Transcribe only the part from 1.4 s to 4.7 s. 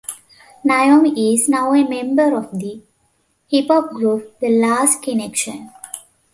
now a member of the hip-hop group The